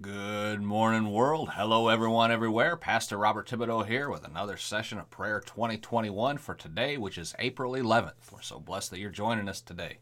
[0.00, 1.50] Good morning, world.
[1.54, 2.76] Hello, everyone, everywhere.
[2.76, 7.72] Pastor Robert Thibodeau here with another session of Prayer 2021 for today, which is April
[7.72, 8.30] 11th.
[8.30, 9.98] We're so blessed that you're joining us today.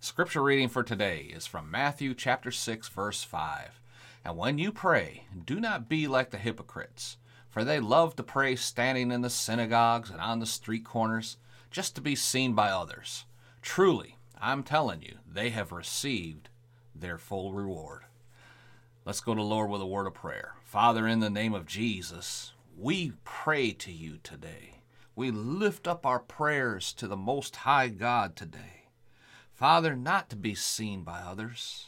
[0.00, 3.80] Scripture reading for today is from Matthew chapter 6, verse 5.
[4.22, 7.16] And when you pray, do not be like the hypocrites,
[7.48, 11.38] for they love to pray standing in the synagogues and on the street corners,
[11.70, 13.24] just to be seen by others.
[13.62, 16.50] Truly, I'm telling you, they have received
[16.94, 18.02] their full reward.
[19.08, 20.52] Let's go to Lord with a word of prayer.
[20.64, 24.82] Father, in the name of Jesus, we pray to you today.
[25.16, 28.88] We lift up our prayers to the Most High God today.
[29.54, 31.86] Father, not to be seen by others,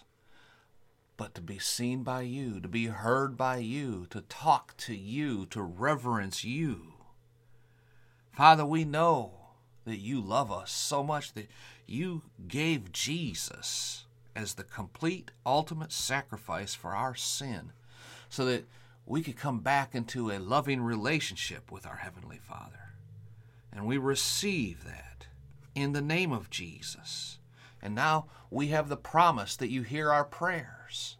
[1.18, 5.44] but to be seen by you, to be heard by you, to talk to you,
[5.50, 6.94] to reverence you.
[8.32, 9.34] Father, we know
[9.84, 11.48] that you love us so much that
[11.86, 17.72] you gave Jesus as the complete ultimate sacrifice for our sin
[18.28, 18.66] so that
[19.06, 22.94] we could come back into a loving relationship with our Heavenly Father.
[23.72, 25.26] And we receive that
[25.74, 27.38] in the name of Jesus.
[27.82, 31.16] And now we have the promise that you hear our prayers.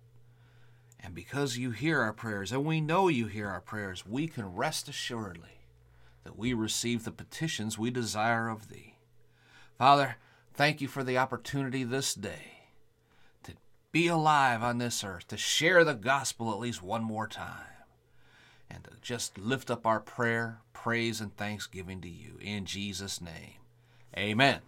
[1.03, 4.55] And because you hear our prayers, and we know you hear our prayers, we can
[4.55, 5.67] rest assuredly
[6.25, 8.99] that we receive the petitions we desire of thee.
[9.79, 10.17] Father,
[10.53, 12.60] thank you for the opportunity this day
[13.93, 17.67] be alive on this earth, to share the gospel at least one more time,
[18.71, 22.39] and to just lift up our prayer, praise, and thanksgiving to you.
[22.41, 23.59] In Jesus' name,
[24.17, 24.61] amen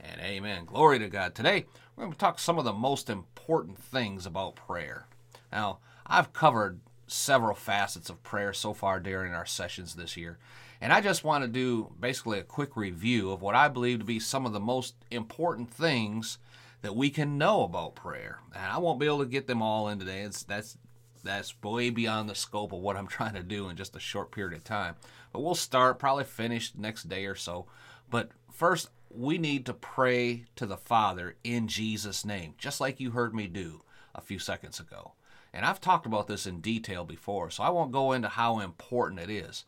[0.00, 0.64] and amen.
[0.64, 1.34] Glory to God.
[1.34, 5.06] Today, we're going to talk some of the most important things about prayer.
[5.52, 10.38] Now, I've covered several facets of prayer so far during our sessions this year.
[10.80, 14.04] And I just want to do basically a quick review of what I believe to
[14.04, 16.38] be some of the most important things
[16.84, 18.40] that we can know about prayer.
[18.54, 20.20] And I won't be able to get them all in today.
[20.20, 20.76] It's, that's
[21.22, 24.30] that's way beyond the scope of what I'm trying to do in just a short
[24.30, 24.96] period of time.
[25.32, 27.64] But we'll start, probably finish next day or so.
[28.10, 33.12] But first, we need to pray to the Father in Jesus' name, just like you
[33.12, 33.80] heard me do
[34.14, 35.12] a few seconds ago.
[35.54, 39.20] And I've talked about this in detail before, so I won't go into how important
[39.20, 39.64] it is.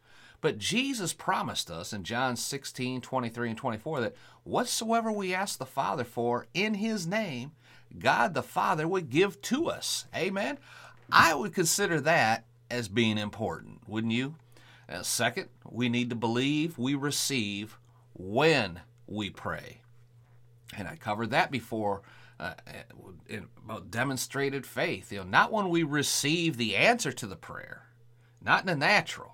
[0.46, 4.14] But Jesus promised us in John 16, 23, and 24 that
[4.44, 7.50] whatsoever we ask the Father for in His name,
[7.98, 10.04] God the Father would give to us.
[10.14, 10.58] Amen?
[11.10, 14.36] I would consider that as being important, wouldn't you?
[14.88, 17.76] Uh, second, we need to believe we receive
[18.14, 18.78] when
[19.08, 19.80] we pray.
[20.76, 22.02] And I covered that before
[22.38, 22.54] uh,
[23.64, 25.10] about demonstrated faith.
[25.10, 27.88] You know, not when we receive the answer to the prayer,
[28.40, 29.32] not in the natural,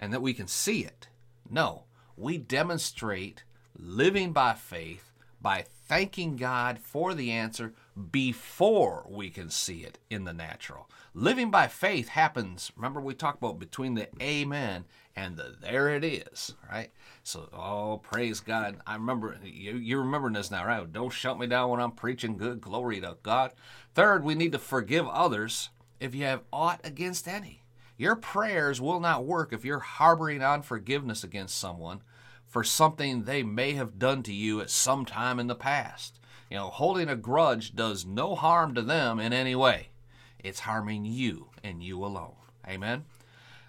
[0.00, 1.06] and that we can see it.
[1.48, 1.84] No,
[2.16, 3.44] we demonstrate
[3.78, 7.72] living by faith by thanking God for the answer
[8.10, 10.88] before we can see it in the natural.
[11.14, 14.84] Living by faith happens, remember we talked about between the amen
[15.16, 16.90] and the there it is, right?
[17.22, 18.76] So, oh, praise God.
[18.86, 20.92] I remember, you, you're remembering this now, right?
[20.92, 22.60] Don't shut me down when I'm preaching good.
[22.60, 23.52] Glory to God.
[23.94, 27.59] Third, we need to forgive others if you have aught against any.
[28.00, 32.00] Your prayers will not work if you're harboring unforgiveness against someone
[32.46, 36.18] for something they may have done to you at some time in the past.
[36.50, 39.90] You know, holding a grudge does no harm to them in any way.
[40.38, 42.36] It's harming you and you alone.
[42.66, 43.04] Amen.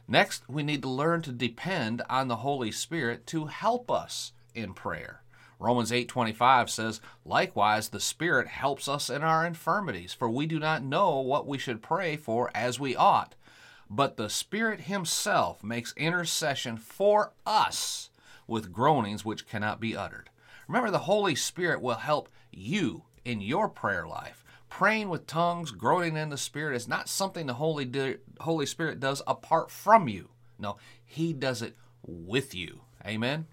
[0.08, 4.74] Next, we need to learn to depend on the Holy Spirit to help us in
[4.74, 5.24] prayer.
[5.59, 10.84] Romans 8:25 says, "Likewise the Spirit helps us in our infirmities, for we do not
[10.84, 13.36] know what we should pray for as we ought,
[13.94, 18.09] but the Spirit Himself makes intercession for us
[18.47, 20.29] with groanings which cannot be uttered.
[20.66, 24.46] Remember, the Holy Spirit will help you in your prayer life.
[24.69, 29.22] Praying with tongues, groaning in the Spirit is not something the Holy, Holy Spirit does
[29.28, 30.30] apart from you.
[30.57, 32.84] No, He does it with you.
[33.06, 33.47] Amen.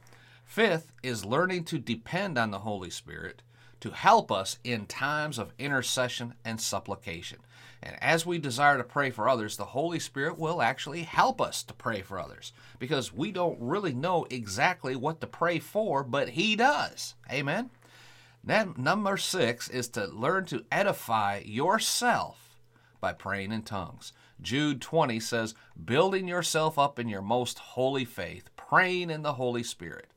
[0.45, 3.43] Fifth is learning to depend on the Holy Spirit
[3.81, 7.39] to help us in times of intercession and supplication.
[7.83, 11.63] And as we desire to pray for others, the Holy Spirit will actually help us
[11.65, 16.31] to pray for others because we don't really know exactly what to pray for, but
[16.31, 17.15] He does.
[17.31, 17.71] Amen.
[18.43, 22.61] Then, number six is to learn to edify yourself
[23.01, 24.13] by praying in tongues.
[24.41, 25.55] Jude 20 says,
[25.85, 30.13] building yourself up in your most holy faith, praying in the Holy Spirit.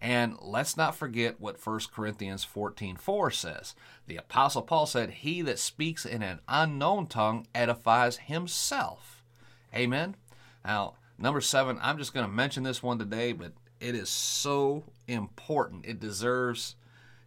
[0.00, 3.74] And let's not forget what 1 Corinthians 14:4 says.
[4.06, 9.22] The apostle Paul said, "He that speaks in an unknown tongue edifies himself."
[9.74, 10.16] Amen.
[10.64, 14.84] Now, number 7, I'm just going to mention this one today, but it is so
[15.06, 15.86] important.
[15.86, 16.76] It deserves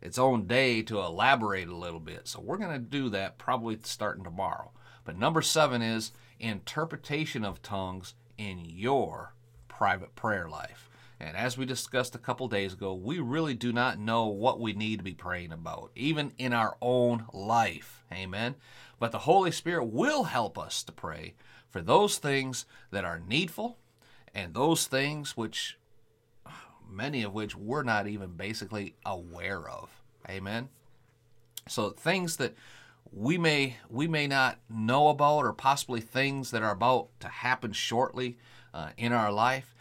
[0.02, 2.28] its own day to elaborate a little bit.
[2.28, 4.72] So we're going to do that probably starting tomorrow.
[5.06, 9.34] But number seven is interpretation of tongues in your
[9.68, 10.90] private prayer life.
[11.20, 14.74] And as we discussed a couple days ago, we really do not know what we
[14.74, 18.04] need to be praying about, even in our own life.
[18.12, 18.56] Amen.
[19.00, 21.36] But the Holy Spirit will help us to pray
[21.70, 23.78] for those things that are needful
[24.34, 25.78] and those things which
[26.90, 29.90] many of which we're not even basically aware of.
[30.30, 30.70] Amen.
[31.68, 32.56] So things that
[33.12, 37.72] we may we may not know about or possibly things that are about to happen
[37.72, 38.38] shortly
[38.74, 39.76] uh, in our life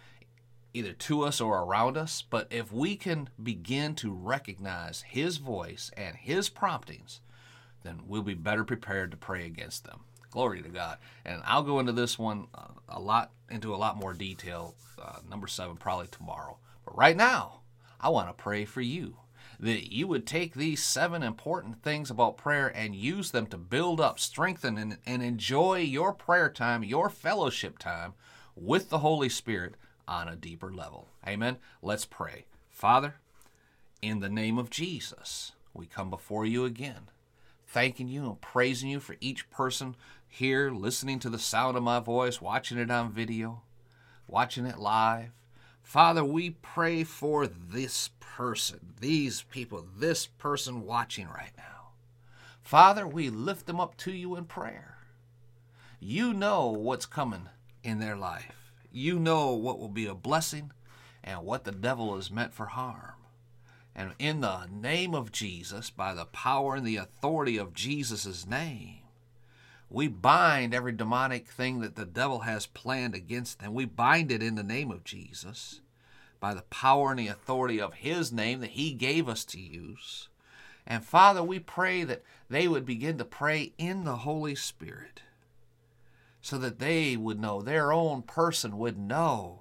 [0.74, 5.90] either to us or around us but if we can begin to recognize his voice
[5.96, 7.20] and his promptings
[7.82, 10.00] then we'll be better prepared to pray against them.
[10.30, 10.98] Glory to god.
[11.24, 15.18] And i'll go into this one uh, a lot into a lot more detail uh,
[15.28, 16.58] number seven probably tomorrow.
[16.84, 17.60] But right now
[18.00, 19.16] i want to pray for you
[19.60, 24.00] that you would take these seven important things about prayer and use them to build
[24.00, 28.14] up, strengthen, and, and enjoy your prayer time, your fellowship time
[28.56, 29.76] with the Holy Spirit
[30.06, 31.08] on a deeper level.
[31.26, 31.58] Amen.
[31.80, 32.46] Let's pray.
[32.70, 33.16] Father,
[34.00, 37.08] in the name of Jesus, we come before you again,
[37.66, 39.96] thanking you and praising you for each person
[40.28, 43.62] here listening to the sound of my voice, watching it on video,
[44.26, 45.30] watching it live.
[45.82, 51.90] Father, we pray for this person, these people, this person watching right now.
[52.62, 54.96] Father, we lift them up to you in prayer.
[56.00, 57.48] You know what's coming
[57.84, 58.61] in their life.
[58.92, 60.70] You know what will be a blessing
[61.24, 63.14] and what the devil is meant for harm.
[63.94, 68.98] And in the name of Jesus, by the power and the authority of Jesus' name,
[69.88, 73.74] we bind every demonic thing that the devil has planned against them.
[73.74, 75.80] We bind it in the name of Jesus
[76.40, 80.28] by the power and the authority of His name that He gave us to use.
[80.86, 85.22] And Father, we pray that they would begin to pray in the Holy Spirit
[86.42, 89.60] so that they would know, their own person would know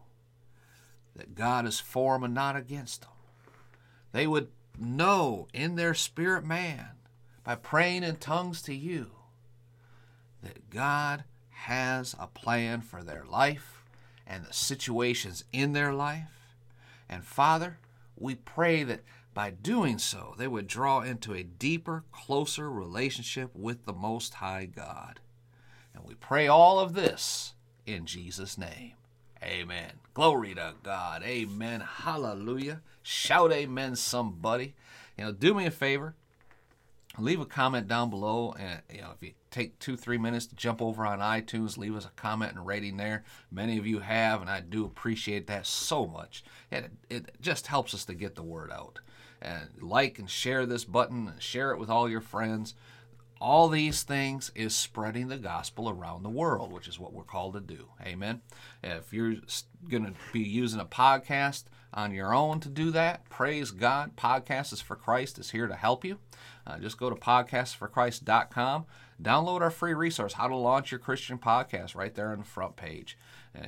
[1.16, 3.12] that God is for them and not against them.
[4.12, 6.88] They would know in their spirit man
[7.44, 9.12] by praying in tongues to you
[10.42, 13.84] that God has a plan for their life
[14.25, 16.56] and the situations in their life.
[17.07, 17.77] And Father,
[18.18, 19.01] we pray that
[19.34, 24.66] by doing so, they would draw into a deeper, closer relationship with the Most High
[24.66, 25.19] God.
[25.94, 27.54] And we pray all of this
[27.86, 28.94] in Jesus' name.
[29.44, 29.94] Amen.
[30.14, 31.24] Glory to God.
[31.24, 31.82] Amen.
[31.82, 32.82] Hallelujah.
[33.02, 34.76] Shout amen, somebody.
[35.18, 36.16] You know, do me a favor
[37.18, 40.56] leave a comment down below and you know if you take two three minutes to
[40.56, 44.42] jump over on itunes leave us a comment and rating there many of you have
[44.42, 48.44] and i do appreciate that so much it, it just helps us to get the
[48.44, 49.00] word out
[49.42, 52.76] and like and share this button and share it with all your friends
[53.42, 57.54] all these things is spreading the gospel around the world which is what we're called
[57.54, 57.88] to do.
[58.06, 58.42] Amen.
[58.84, 59.36] If you're
[59.90, 64.16] going to be using a podcast on your own to do that praise god.
[64.16, 66.20] Podcast is for christ is here to help you.
[66.66, 68.86] Uh, just go to podcastforchrist.com,
[69.22, 72.76] download our free resource, How to Launch Your Christian Podcast, right there on the front
[72.76, 73.18] page.
[73.58, 73.68] Uh,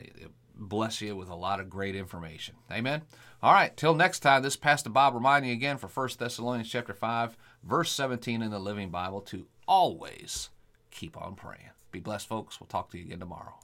[0.55, 2.55] bless you with a lot of great information.
[2.71, 3.03] Amen.
[3.41, 6.69] All right, till next time, this is Pastor Bob reminding you again for 1 Thessalonians
[6.69, 10.49] chapter 5, verse 17 in the Living Bible to always
[10.91, 11.71] keep on praying.
[11.91, 12.59] Be blessed, folks.
[12.59, 13.55] We'll talk to you again tomorrow.